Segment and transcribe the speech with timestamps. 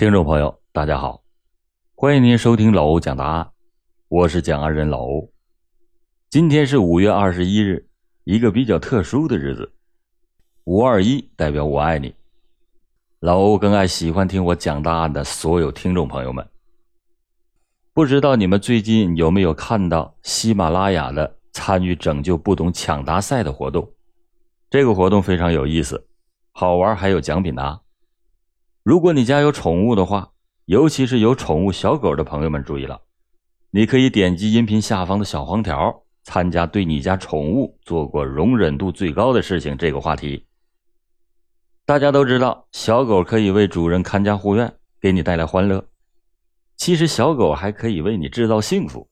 [0.00, 1.22] 听众朋友，大家好，
[1.94, 3.50] 欢迎您收听老欧讲答案，
[4.08, 5.30] 我是讲案人老欧。
[6.30, 7.86] 今天是五月二十一日，
[8.24, 9.70] 一个比较特殊的日子。
[10.64, 12.14] 五二一代表我爱你。
[13.18, 16.48] 老欧更爱喜欢听我讲答案的所有听众朋友们。
[17.92, 23.86] 不知道你们最近有没有看到喜马拉雅的参与拯救不懂抢答赛的活动？
[24.70, 26.08] 这个活动非常有意思，
[26.52, 27.78] 好玩，还有奖品拿。
[28.90, 30.32] 如果你家有宠物的话，
[30.64, 33.02] 尤其是有宠物小狗的朋友们注意了，
[33.70, 40.44] 你可以点击音频下方的小黄条，参加对你家宠物做过容忍度最高的事情这个话题。
[41.86, 45.86] 大家都知道，小狗可以为主人看家护院，给你带来欢乐。
[46.76, 49.08] 其实，小狗还可以为你制造幸福。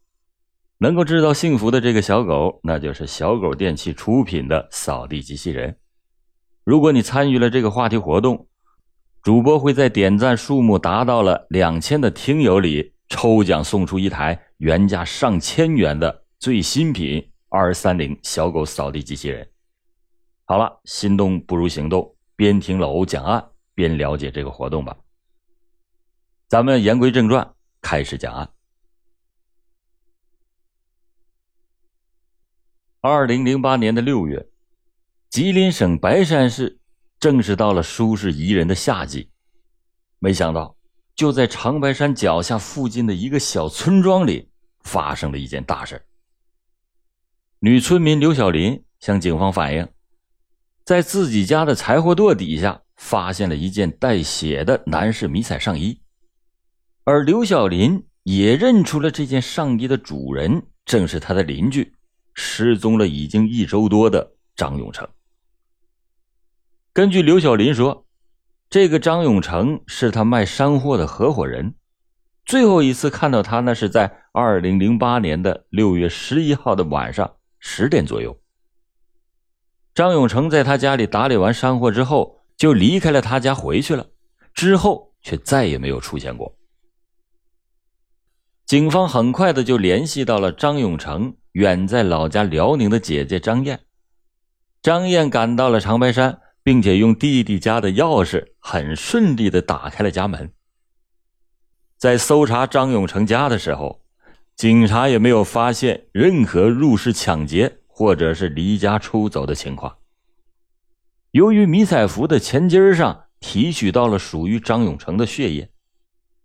[0.78, 5.78] 能够制造幸福的这个小狗，那就是小狗电器出品的扫地机器人。
[6.64, 8.48] 如果你参与了这个话题活动，
[9.28, 19.46] 主播会在点赞数目达到了两千的听友里抽奖送出一台原价上千元的最新品二三零小狗扫地机器人。
[20.46, 24.96] 好了，心动不如行动，边听老欧讲案边了解这个活动吧。
[26.48, 28.48] 咱们言归正传，开始讲案。
[33.02, 34.48] 二零零八年的六月，
[35.28, 36.77] 吉林省白山市。
[37.20, 39.30] 正是到了舒适宜人的夏季，
[40.18, 40.76] 没想到
[41.14, 46.04] 就在长白山脚下附近的一个小村庄里，发生了一件大事
[47.60, 49.88] 女村民刘小林向警方反映，
[50.84, 56.00] 在自己家的柴火垛底下发现了一件带血的男士迷彩上衣，
[57.02, 61.92] 而刘小林也认出了这件上衣的主人，正是他的邻居，
[62.34, 65.08] 失踪了已经一周多的张永成。
[66.98, 68.08] 根据刘小林说，
[68.68, 71.76] 这个张永成是他卖山货的合伙人。
[72.44, 78.40] 最后一次看到他，那是在二零零八年的六月十一号的晚上十点左右。
[79.94, 84.08] 张永成在他家里打理完山货之后，就离开了他家回去了，
[84.52, 86.58] 之后却再也没有出现过。
[88.66, 93.82] 警方很快的就联系到了张永成远在老家辽宁的姐姐张燕。
[94.82, 96.40] 张燕赶到了长白山。
[96.68, 100.52] 并且用弟弟家的钥匙很顺利的打开了家门。
[101.96, 104.02] 在搜查张永成家的时候，
[104.54, 109.96] 警察也没有发现任何入室抢劫或者是离家出走的情况。
[111.30, 115.70] 由于迷彩服的前襟上提取到了属于张永成的血液，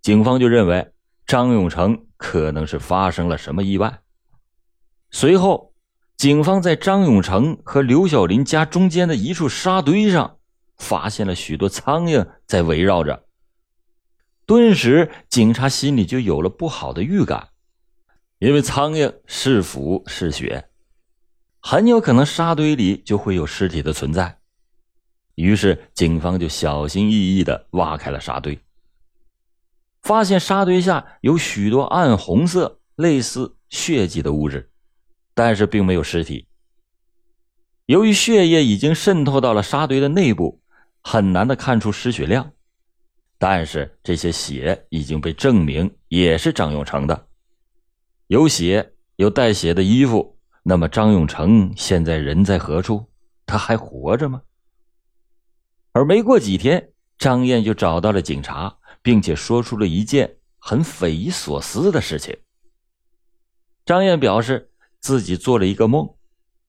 [0.01, 0.93] 警方就认为
[1.27, 3.99] 张永成可能是发生了什么意外。
[5.11, 5.72] 随后。
[6.17, 10.37] 警方在张永成和刘小林家中间的一处沙堆上，
[10.77, 13.25] 发现了许多苍蝇在围绕着。
[14.45, 17.49] 顿时，警察心里就有了不好的预感，
[18.39, 20.69] 因为苍蝇是腐是血，
[21.59, 24.39] 很有可能沙堆里就会有尸体的存在。
[25.35, 28.59] 于是，警方就小心翼翼的挖开了沙堆，
[30.01, 34.69] 发现沙堆下有许多暗红色、类似血迹的物质。
[35.33, 36.47] 但是并没有尸体。
[37.85, 40.61] 由于血液已经渗透到了沙堆的内部，
[41.01, 42.53] 很难的看出失血量。
[43.37, 47.27] 但是这些血已经被证明也是张永成的，
[48.27, 50.39] 有血，有带血的衣服。
[50.63, 53.05] 那么张永成现在人在何处？
[53.45, 54.41] 他还活着吗？
[55.91, 62.37] 而没过几天，张燕就找到了警察，并且说出了一件很匪夷所思的事情。
[63.85, 64.69] 张燕表示。
[65.03, 66.15] 自己做了一个梦，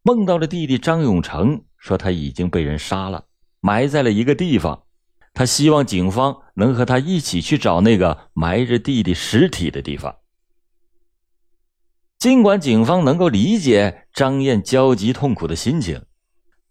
[0.03, 3.27] 梦到了弟弟张永成，说他已经被人杀了，
[3.61, 4.87] 埋在了一个地方。
[5.33, 10.17] 他希望警方能和他一起去找那个埋着弟弟尸体的地方。
[12.19, 16.05] 尽管警方能够理解张燕焦急痛苦的心情，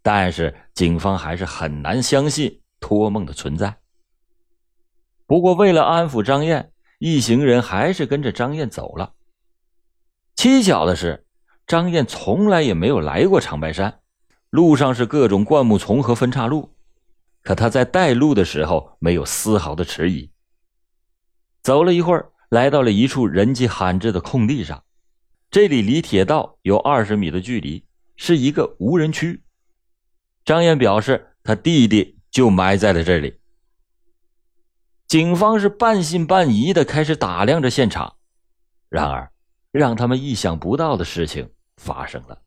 [0.02, 3.78] 但是警方还是很难相信托梦的存在。
[5.26, 9.14] 不过，为了安抚张燕，一行人还是跟着张燕走了。
[10.36, 11.23] 蹊跷的是。
[11.66, 14.02] 张燕从来也没有来过长白山，
[14.50, 16.76] 路上是各种灌木丛和分岔路，
[17.42, 20.30] 可他在带路的时候没有丝毫的迟疑。
[21.62, 24.84] 走了一会儿，来到了一处人迹罕至的空地上，
[25.50, 27.86] 这里离铁道有二十米的距离，
[28.18, 29.42] 是一个无人区。
[30.44, 33.40] 张燕表示，他弟弟就埋在了这里。
[35.08, 38.16] 警方是半信半疑的开始打量着现场，
[38.90, 39.30] 然而。
[39.72, 41.50] 让他们意想不到的事情
[41.84, 42.42] 发生了。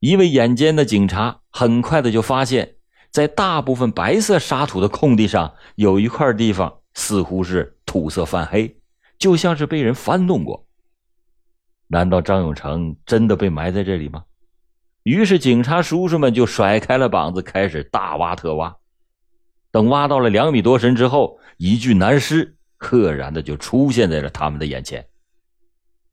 [0.00, 2.74] 一位眼尖的警察很快的就发现，
[3.10, 8.76] 在大部分白色沙土的空地上，有一块地方似乎是土色泛黑，
[9.18, 10.66] 就像是被人翻动过。
[11.86, 14.24] 难道张永成真的被埋在这里吗？
[15.04, 18.76] 于是警察叔叔们就甩开了膀子，开始大挖特挖。
[19.70, 25.06] 等挖到了两米多深之后，一具男尸赫然的就出现在了他们的眼前。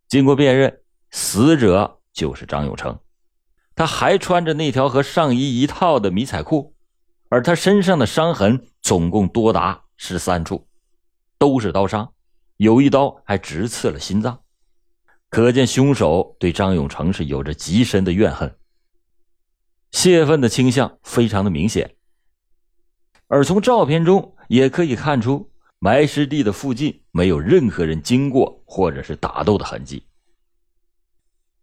[0.08, 0.82] 经过辨认，
[1.12, 3.00] 死者就是张永成，
[3.76, 6.76] 他还穿着那条和上衣一套的迷彩裤，
[7.30, 10.68] 而他身上的伤痕总共多达十三处，
[11.38, 12.12] 都是刀伤，
[12.58, 14.38] 有一刀还直刺了心脏，
[15.30, 18.54] 可见凶手对张永成是有着极深的怨恨，
[19.92, 21.96] 泄愤的倾向非常的明显。
[23.28, 25.50] 而从照片中也可以看出，
[25.80, 30.04] 埋尸地的附近没有任何人经过或者是打斗的痕迹。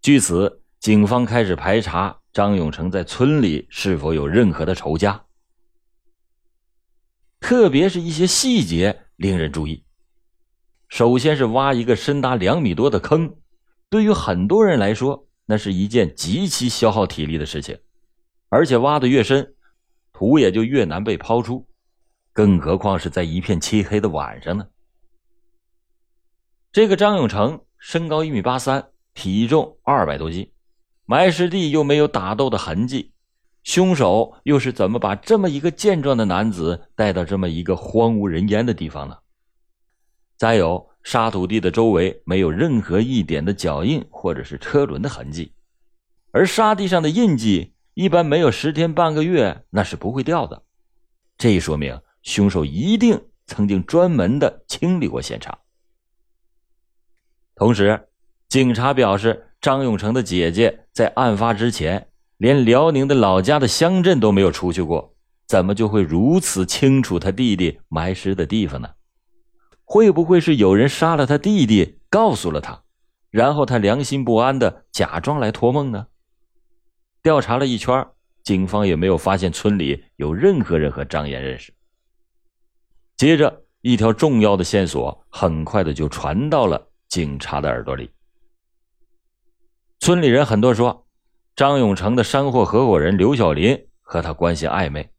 [0.06, 5.24] 据此，警方开始排查张永成在村里是否有任何的仇家，
[7.40, 9.84] 特别是一些细节令人注意。
[10.86, 13.34] 首先是挖一个深达两米多的坑，
[13.90, 17.76] 对于很多人来说，那是一件极其消耗体力的事情，
[18.48, 19.56] 而且挖的越深。
[20.12, 21.66] 土也就越难被抛出，
[22.32, 24.68] 更何况是在一片漆黑的晚上呢？
[26.70, 30.52] 这个张永成身高一米八三，体重二百多斤，
[31.06, 33.12] 埋尸地又没有打斗的痕迹，
[33.64, 39.16] 凶手又是怎么把这么一个健壮的男子带到这么一个荒无人烟的地方呢？
[40.36, 45.52] 再有，沙土地的周围没有任何一点的脚印或者是车轮的痕迹，
[46.30, 47.72] 而沙地上的印记。
[47.94, 50.62] 一般没有十天半个月，那是不会掉的。
[51.38, 55.58] 这说明凶手一定曾经专门的清理过现场。
[57.54, 58.06] 同时，
[58.56, 62.08] 警察表示，张永成的姐姐在案发之前
[62.38, 65.14] 连辽宁的老家的乡镇都没有出去过，
[65.46, 68.88] 怎么就会如此清楚他弟弟埋尸的地方呢？
[69.84, 72.82] 会不会是有人杀了他弟弟，告诉了他，
[73.30, 76.06] 然后他良心不安的假装来托梦呢？
[77.22, 78.06] 调查了一圈，
[78.42, 81.74] 警方也没有发现村里有任何人和张岩认识。
[83.18, 88.08] 接着，一条重要的线索很快的就传到了警察的耳朵里。
[89.98, 91.06] 村里人很多说，
[91.56, 95.10] 张永成的山货合伙人刘小林和他关系暧昧，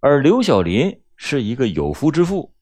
[0.00, 2.54] 而刘小林是一个有夫之妇，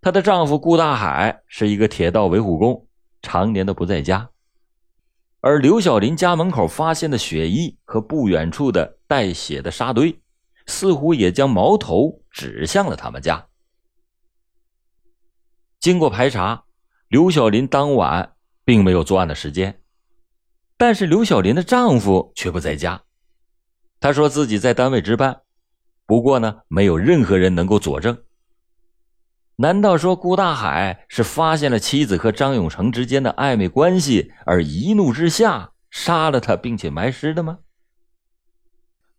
[0.00, 2.86] 她的丈夫顾大海是一个铁道维护工，
[3.22, 4.28] 常年的不在家。
[5.40, 10.20] 而刘小林家门口发现的血衣和不远处的带血的沙堆，
[10.66, 13.48] 似乎也将矛头指向了他们家。
[15.80, 16.64] 经过排查，
[17.08, 19.81] 刘小林当晚并没有作案的时间，
[20.84, 23.00] 但是刘小林的丈夫却不在家。
[24.00, 25.42] 他说自己在单位值班，
[26.06, 28.18] 不过呢，没有任何人能够佐证。
[29.54, 37.60] 难道说顾大海是发现了妻子和张永成之间的暧昧关系，而一怒之下杀了他，并且埋尸的吗？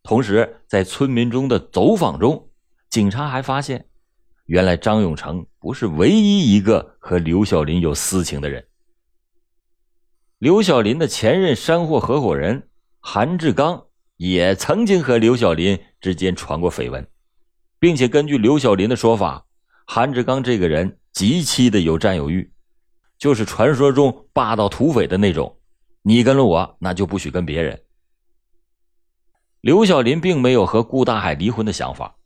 [0.04, 2.50] 同时，在村民中的走访中，
[2.90, 3.88] 警察还发现，
[4.48, 8.68] 原来张永成不是唯一一个和刘小林有私情的人。
[10.44, 12.68] 刘小林的前任山货合伙人
[13.00, 13.86] 韩志刚
[14.18, 17.08] 也曾经和刘小林之间传过绯闻，
[17.80, 19.46] 并且根据刘小林的说法。
[19.88, 22.52] 韩志刚这个人极其的有占有欲，
[23.18, 25.58] 就是传说中霸道土匪的那种。
[26.02, 27.82] 你跟了我，那就不许跟别人。
[29.62, 32.18] 刘小林并没有和顾大海离婚的想法，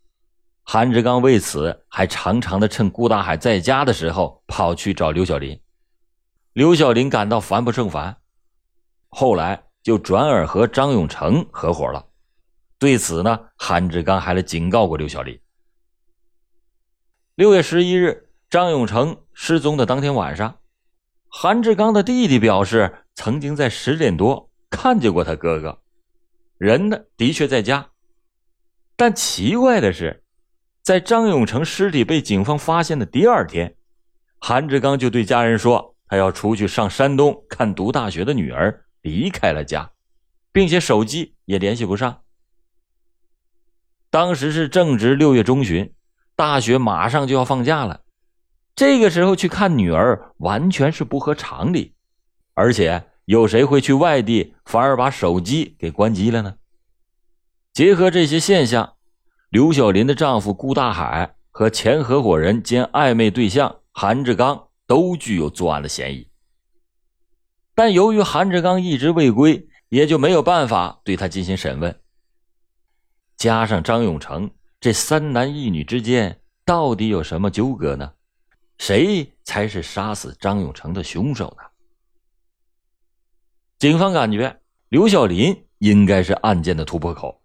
[0.64, 5.56] 韩志刚为此还常常的趁顾大海在家的时候跑去找刘小林。
[6.58, 8.18] 刘小林感到烦不胜烦，
[9.10, 12.08] 后来就转而和张永成合伙了。
[12.80, 15.40] 对此呢，韩志刚还来警告过刘小林。
[17.36, 20.58] 六月十一日，张永成失踪的当天晚上，
[21.28, 25.80] 韩志刚的弟弟表示，曾经在十点多看见过他哥哥，
[26.58, 27.92] 人呢的确在家。
[28.96, 30.24] 但奇怪的是，
[30.82, 33.78] 在张永成尸体被警方发现的第二天，
[34.40, 39.92] 韩志刚就对家人说，他要出去上山东看读大学的女儿，离开了家，
[40.52, 42.22] 并且手机也联系不上。
[44.10, 45.94] 当时是正值六月中旬。
[46.36, 48.02] 大学马上就要放假了，
[48.76, 51.96] 这个时候去看女儿完全是不合常理，
[52.54, 56.58] 而且有谁会去外地反而把手机给关机了呢？
[57.74, 58.94] 结合这些现象，
[59.50, 66.28] 刘小林的丈夫顾大海和前合伙人兼暧昧对象韩志刚都具有作案的嫌疑，
[67.76, 72.02] 但由于韩志刚一直未归，也就没有办法对他进行审问。
[73.36, 74.50] 加上张永成。
[74.80, 78.14] 这三男一女之间到底有什么纠葛呢？
[78.78, 81.64] 谁才是杀死张永成的凶手呢？
[83.80, 87.42] 警方感觉刘小林应该是案件的突破口，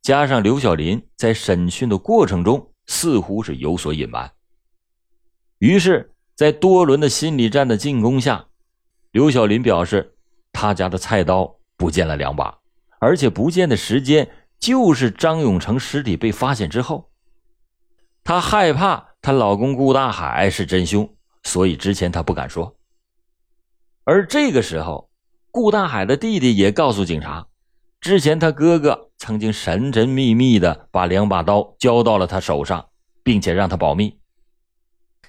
[0.00, 4.32] 加上刘小林在审讯的过程中似乎是有所隐瞒，
[5.58, 8.46] 于是，在多轮的心理战的进攻下，
[9.12, 10.16] 刘小林表示
[10.52, 12.58] 他家的菜刀不见了两把，
[12.98, 17.12] 而且不见的时间就是张永成尸体被发现之后。
[18.24, 21.08] 她害怕她老公顾大海是真凶，
[21.44, 22.76] 所以之前她不敢说。
[24.02, 25.08] 而这个时候，
[25.52, 27.46] 顾大海的弟弟也告诉警察，
[28.00, 32.88] 之前他哥哥曾经神神秘秘的把两把刀交到了他手上，
[33.22, 34.18] 并且让他保密。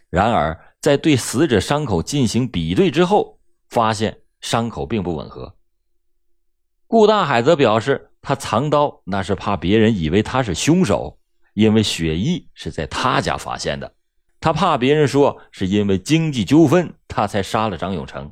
[0.09, 5.55] 然而，在对死者伤口进行比对之后，发现伤口并不吻合。
[6.87, 11.17] 顾大海则表示，他藏刀那是怕别人以为他是凶手。
[11.53, 13.95] 因为血衣是在他家发现的，
[14.41, 18.29] 他怕别人说是因为经济纠纷，他才杀了张永成。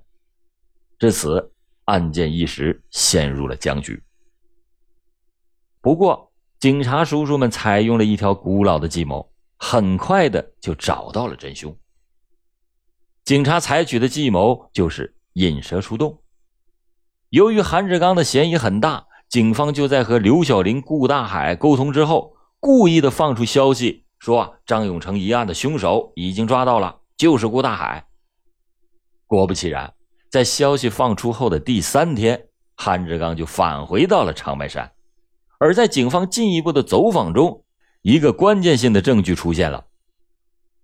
[0.99, 1.53] 至此，
[1.85, 4.03] 案件一时陷入了僵局。
[5.79, 11.73] 不过，警察叔叔们采用了一条古老的计谋，很快的就找到了真凶。
[13.23, 16.21] 警察采取的计谋就是引蛇出洞。
[17.29, 22.35] 由于韩志刚的嫌疑很大，警方就在和刘小林、顾大海沟通之后。
[22.63, 28.05] 故意的放出消息说张永成一案的凶手已经抓到了，就是顾大海。
[29.25, 29.95] 果不其然，
[30.29, 34.91] 在消息放出后的第三天，韩志刚就返回到了长白山。
[35.57, 37.63] 而在警方进一步的走访中，
[38.03, 39.87] 一个关键性的证据出现了。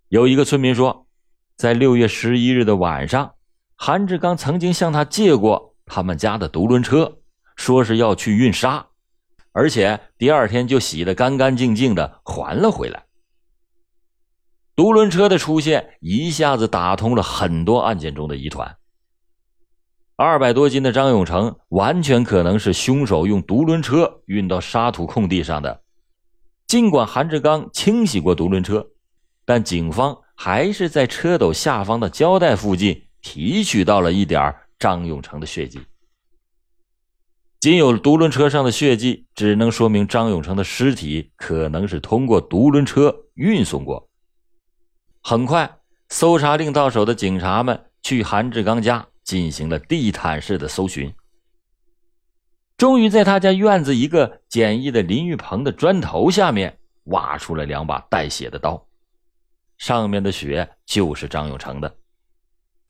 [0.10, 1.06] 有一个村民说，
[1.57, 3.33] 在六月十一日的晚上，
[3.75, 7.17] 韩志刚曾经向他借过他们家的独轮车，
[7.55, 8.85] 说是要去运沙。
[9.53, 13.03] 而且第二天就洗得干干净净的还了回来。
[14.75, 18.77] 独轮车的出现一下子打通了很多案件中的疑团。
[20.15, 25.81] 二百多斤的张永成完全可能是凶手用独轮车运到沙土空地上的。
[26.67, 28.85] 尽管韩志刚清洗过独轮车，
[29.43, 35.82] 但警方还是在车斗下方的胶带附近提取到了一点张永成的血迹。
[37.60, 44.08] 仅有独轮车上的血迹，只能说明张永成的尸体可能是通过独轮车运送过。
[45.24, 45.79] 很快，
[46.10, 51.12] 搜查令到手的警察们去韩志刚家进行了地毯式的搜寻，
[52.77, 58.88] 终于在他家院子一个简易的淋浴棚的砖头下面挖出了两把带血的刀，
[59.77, 61.96] 上面的血就是张永成的。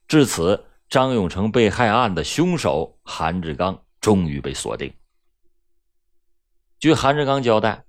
[0.06, 3.78] 至此，张永成被害案的凶手韩志刚。
[4.00, 4.90] 终于被锁定。
[6.78, 7.84] 据韩志刚交代，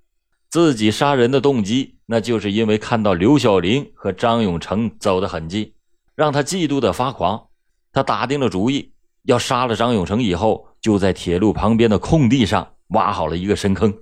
[0.49, 5.71] 自己杀人的动机，那就是因为看到刘小林和张永成走的很近，
[6.15, 7.47] 让他嫉妒的发狂。
[7.93, 8.91] 他打定了主意，
[9.21, 13.95] 要杀了张永成以后，就在铁路旁边的空地上挖好了一个深坑。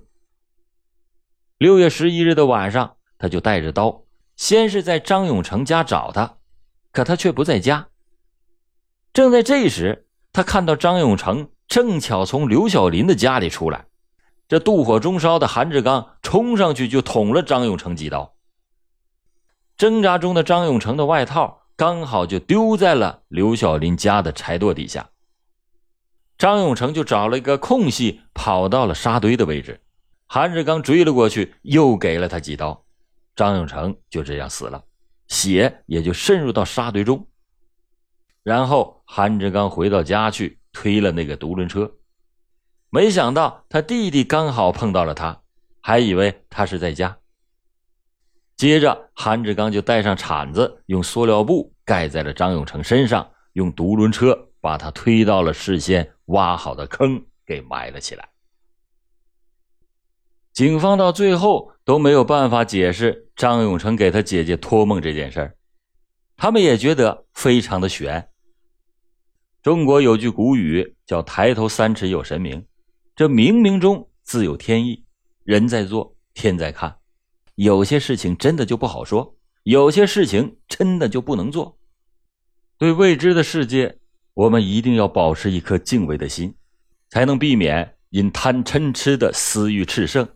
[1.58, 4.02] 六月十一日的晚上，他就带着刀，
[4.38, 6.38] 先是在张永成家找他，
[6.92, 7.88] 可他却不在家。
[9.12, 11.50] 正在这时，他看到张永成。
[11.66, 13.88] 正巧从刘小林的家里出来，
[14.48, 18.34] 这妒火中烧的韩志刚冲上去就捅了张永成几刀。
[19.76, 25.10] 挣扎中的张永成的外套刚好就丢在了刘小林家的柴垛底下，
[26.38, 29.82] 张永成就找了一个空隙跑到了沙堆的位置，
[30.26, 32.86] 韩志刚追了过去，又给了他几刀，
[33.38, 34.84] 张永成就这样死了，
[35.28, 37.26] 血也就渗入到沙堆中。
[38.42, 40.58] 然后韩志刚回到家去。
[40.70, 41.90] 推了那个独轮车，
[42.90, 45.42] 没想到他弟弟刚好碰到了他，
[45.80, 47.18] 还以为他是在家。
[48.54, 58.28] 接着，韩志刚就带上铲子，用塑料布盖在了张永成身上，用独轮车把他推到了事先挖好的坑给埋了起来。
[60.52, 65.56] 警方到最后都没有办法解释张永成给他姐姐托梦这件事儿，
[66.36, 68.28] 他们也觉得非常的悬。
[69.62, 72.62] 中国有句古语叫“抬头三尺有神明”，
[73.16, 75.02] 这冥冥中自有天意，
[75.44, 76.94] 人在做，天在看。
[77.54, 81.78] 有些事情真的就不好说，有些事情真的就不能做。
[82.76, 83.96] 对未知的世界，
[84.34, 86.54] 我们一定要保持一颗敬畏的心，
[87.08, 90.28] 才能避免因贪嗔痴的私欲炽盛，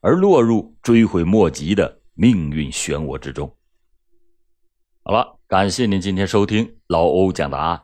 [0.00, 3.54] 而落入追悔莫及的命运漩涡之中。
[5.02, 7.82] 好了，感谢您今天收听老欧讲答案。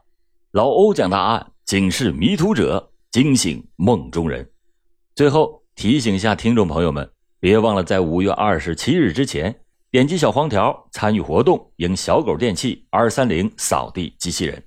[0.53, 4.51] 老欧讲答案，警示迷途者，惊醒梦中人。
[5.15, 9.63] 最后提醒一下听众朋友们，别忘了在五月二十七日之前。
[9.89, 14.63] 点击小黄条参与活动，赢小狗电器二三零扫地机器人。